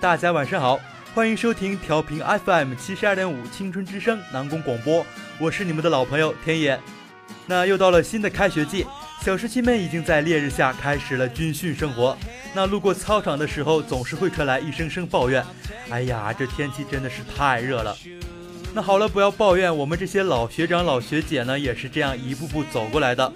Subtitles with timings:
[0.00, 0.80] 大家晚上好，
[1.14, 5.04] 欢迎收听调频 FM 七十二点五青春之声南宫广播，
[5.38, 6.80] 我是你们的老朋友天野。
[7.44, 8.86] 那又到了新的开学季，
[9.22, 12.16] 小时期们已经在烈日下开始了军训生活。
[12.54, 15.44] 那路过操场的时候，总是会传来一声声抱怨
[15.90, 17.94] ：“哎呀，这天气真的是太热了。”
[18.72, 23.30] 那好了，不要抱怨，我们这些老学长老学姐呢，也是这样一步步走过来的。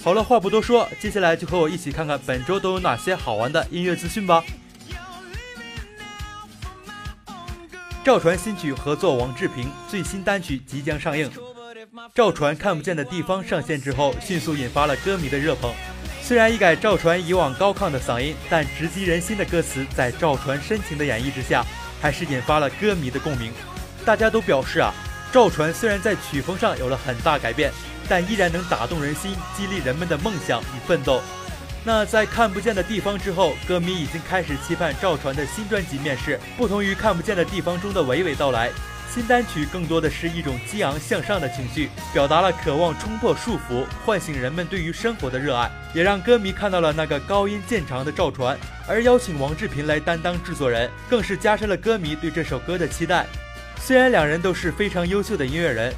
[0.00, 4.44] 好了，话不多说，接下来就和我一起看看本周都有哪些好玩的音乐资讯吧。
[8.08, 11.30] 赵传新曲合作王志平最新单曲即将上映。
[12.14, 15.70] 赵传看不见的地方上线之后，迅速引发了歌迷的热捧。
[16.22, 21.62] 虽然一改赵传以往高亢的嗓音，但直击人心的歌词在赵传深情的演绎之下，
[22.00, 23.52] 还是引发了歌迷的共鸣。
[24.06, 24.90] 大家都表示啊，
[25.30, 27.70] 赵传虽然在曲风上有了很大改变。
[28.08, 31.20] 但依然能打动人心，激励人们的梦想与奋斗。
[31.84, 36.38] 那在看不见的地方之后，歌迷已经开始期盼赵传的新专辑面世。
[36.56, 38.70] 不同于看不见的地方中的娓娓道来，
[39.08, 48.58] 新单曲更多的是一种激昂向上的情绪，表达了渴望冲破束缚，唤醒人们对于生活的热爱，也让歌迷看到了那个高音渐长的赵传。
[48.86, 53.24] 而邀请王志平来担当制作人，更是加深了歌迷对这首歌的期待。
[53.80, 55.94] 虽然两人都是非常优秀的音乐人。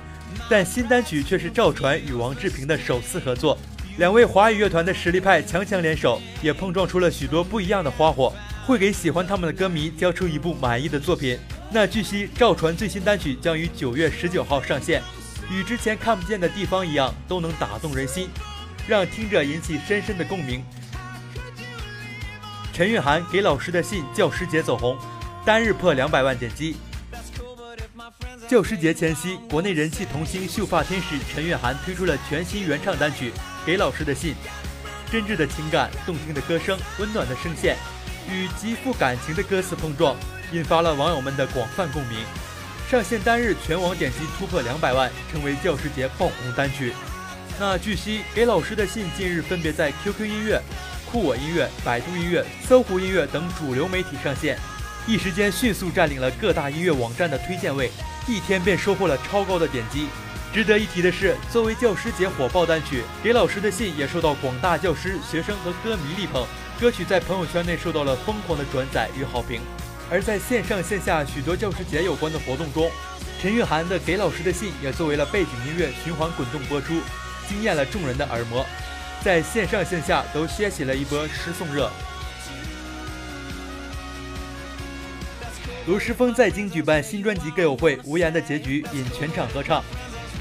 [0.48, 3.58] 但新单曲却是赵传与王志平的首次合作，
[3.96, 8.32] 两位华语乐团的实力派强强联手，也碰撞出了许多不一样的花火，
[8.66, 11.38] 会给喜欢他们的歌迷交出一部满意的作品。
[11.70, 15.02] 那据悉，赵传最新单曲将于九月十九号上线，
[15.50, 18.28] 与之前看不见的地方一样，都能打动人心，
[18.88, 20.64] 让听者引起深深的共鸣。
[22.72, 24.96] 陈韵涵给老师的信教师节走红，
[25.44, 26.76] 单日破两百万点击。
[28.48, 33.30] 教师节前夕，国内人气童星秀发天使陈韵涵推出了全新原唱单曲
[33.64, 34.34] 《给老师的信》，
[35.12, 37.76] 真挚的情感、动听的歌声、温暖的声线，
[38.30, 40.16] 与极富感情的歌词碰撞，
[40.52, 42.18] 引发了网友们的广泛共鸣。
[42.90, 46.92] 上线单日全网点击突破两百万，成为教师节爆红单曲。
[47.58, 50.60] 那据悉，《给老师的信》近日分别在 QQ 音乐、
[51.10, 54.58] 酷我音乐、百度音乐、搜狐音乐等主流媒体上线，
[55.06, 57.90] 一时间迅速占领了各大音乐网站的推荐位。
[58.26, 60.06] 一天便收获了超高的点击。
[60.52, 66.44] 值得一提的是，作为教师节火爆单曲，《给老师的信》也受到广大教师、学生和歌迷力捧。
[66.80, 69.60] 歌曲在朋友圈内受到了疯狂的转载与好评。
[70.10, 72.90] 而在线上线下许多教师节有关的活动中，
[73.40, 76.94] 陈玉涵的《给老师的信》也作为了背景音乐循环滚动播出，
[77.48, 78.66] 惊艳了众人的耳膜，
[79.22, 81.88] 在线上线下都掀起了一波诗颂热。
[85.86, 89.84] 罗时丰在京举办新专辑歌友会，《无言的结局》引全场合唱。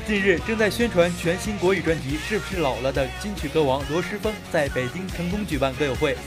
[0.09, 6.17] 近日，正在宣传全新国语专辑《是不是老了》的金曲歌王罗时峰在北京成功举办歌友会。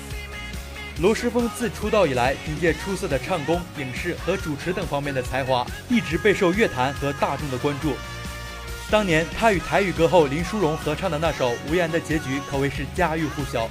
[1.01, 7.95] 罗时峰自出道以来，凭借出色的唱功、影视和主持等方面的才华，一直备受乐坛和大众的关注。
[8.89, 13.69] 当年他与台语歌后林淑荣合唱的那首《无言的结局》可谓是家喻户晓。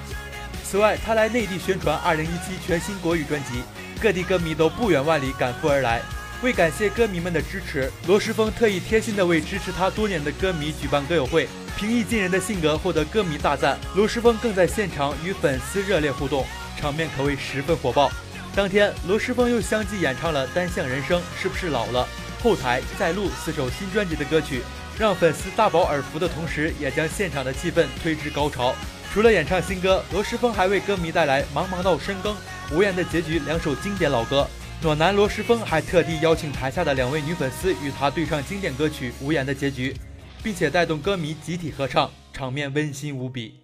[0.66, 2.28] 此外，他来内地宣传2017
[2.68, 3.64] 全新国语专辑。
[4.02, 6.02] 各地歌迷都不远万里赶赴而来，
[6.44, 11.47] 为感谢歌迷们的支持，罗时丰特意贴心的为支持他多年的歌迷举办歌友会。
[11.78, 16.44] 平易近人的性格获得歌迷大赞，罗时丰更在现场与粉丝热烈互动，
[16.79, 18.12] 场面可谓十分火爆。
[18.56, 22.07] 当天，罗时丰又相继演唱了《单向人生》《是不是老了》
[22.44, 24.63] 《后台》《再录》四首新专辑的歌曲，
[24.97, 28.73] 让粉丝大饱耳福的同时，也将现场的气氛推至高潮。
[29.13, 32.34] 除了演唱新歌，罗时丰还为歌迷带来《茫茫到深更》。
[32.73, 34.47] 无言的结局，两首经典老歌。
[34.84, 39.94] 暖男罗时丰还特地邀请台下的两位女粉丝与他对唱经典歌曲《无言的结局》，
[40.42, 43.59] 并且带动歌迷集体合唱，场面温馨无比。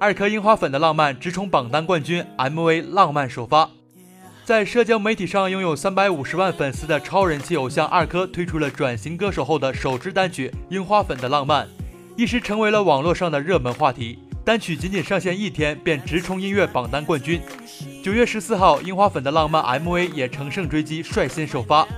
[0.00, 3.70] 二颗樱花粉的浪漫直冲榜单冠军，MV《浪漫》首发。
[4.44, 11.64] 在社交媒体上拥有三百五十万粉丝的超人气偶像二珂推出了转型歌手后的首支单曲《樱花粉的浪漫》，
[12.16, 14.18] 一时成为了网络上的热门话题。
[14.44, 17.40] 单曲仅仅上线一天便直冲音乐榜单冠军。
[18.04, 21.88] 九月十四号，樱花粉的浪漫 MV 也乘胜追击，率先首发。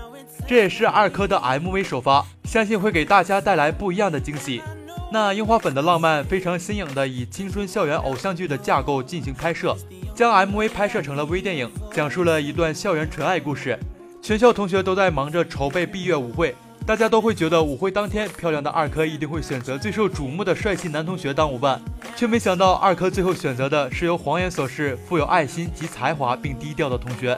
[0.47, 4.63] 这也是二珂的 MV 首发，相信会给大家带来不一样的惊喜。
[5.11, 9.77] 那樱花粉的浪漫非常新颖的以青春校园偶像剧的架构进行拍摄，
[10.15, 13.77] 将 MV 拍摄成了微电影，讲述了一段校园纯爱故事。
[14.23, 16.55] 全校同学都在忙着筹备毕业舞会。
[16.87, 21.83] 大家都会觉得舞会当天，漂亮的二珂一定会选择最受瞩目的帅气男同学当舞伴，
[22.15, 27.37] 却没想到二珂最后选择的是由谎言所示、富有爱心及才华并低调的同学。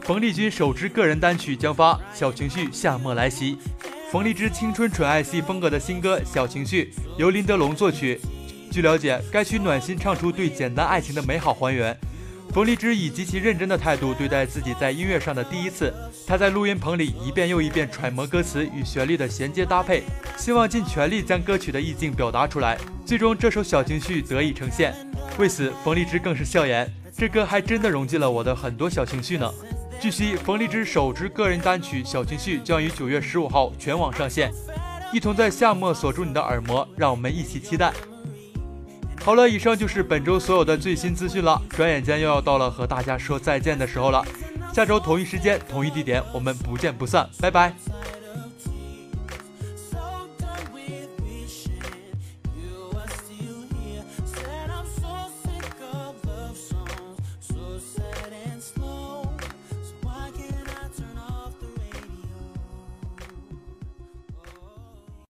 [0.00, 3.54] 冯丽君首支个人单曲将发，《小情绪夏末来袭》。
[4.10, 8.20] 冯丽之青春纯爱系风格的新歌《小情绪》由林德龙作曲，
[8.72, 11.96] 据了解，该曲暖心唱出对简单爱情的美好还原。
[12.52, 15.90] 冯丽芝以极其认真的态度对待自己在音乐上的第一次，
[16.26, 20.02] 她在录音棚里一遍又一遍揣摩歌词与旋律的衔接搭配，
[20.36, 22.76] 希望尽全力将歌曲的意境表达出来。
[23.06, 24.94] 最终，这首小情绪得以呈现。
[25.38, 29.50] 为此，冯丽芝更是笑言：“这歌还真的融进了我的很多小情绪呢。”
[29.98, 34.52] 据悉，冯丽芝首支个人单曲《小情绪》将于九月十五号全网上线，
[35.10, 37.94] 一同在夏末锁住你的耳膜，让我们一起期待。
[39.24, 41.60] 好了，以上就是本周所有的最新资讯了。
[41.70, 44.24] 转眼间又要到了和大家说再见的时候了，
[44.74, 47.72] 下周同一时间同一地点，我们不见不散，拜拜。